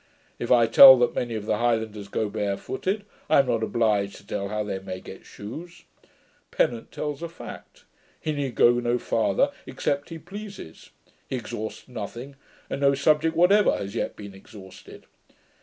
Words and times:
If 0.39 0.51
I 0.51 0.65
tell 0.65 0.97
that 0.97 1.13
many 1.13 1.35
of 1.35 1.45
the 1.45 1.59
highlanders 1.59 2.07
go 2.07 2.27
bare 2.27 2.57
footed, 2.57 3.05
I 3.29 3.37
am 3.37 3.45
not 3.45 3.61
obliged 3.61 4.15
to 4.15 4.25
tell 4.25 4.47
how 4.49 4.63
they 4.63 4.79
may 4.79 4.99
get 4.99 5.27
shoes. 5.27 5.83
Pennant 6.49 6.91
tells 6.91 7.21
a 7.21 7.29
fact. 7.29 7.85
He 8.19 8.31
need 8.31 8.55
go 8.55 8.71
no 8.79 8.97
farther, 8.97 9.51
except 9.67 10.09
he 10.09 10.17
pleases. 10.17 10.89
He 11.29 11.35
exhausts 11.35 11.87
nothing; 11.87 12.35
and 12.67 12.81
no 12.81 12.95
subject 12.95 13.35
whatever 13.35 13.77
has 13.77 13.93
yet 13.93 14.15
been 14.15 14.33
exhausted. 14.33 15.05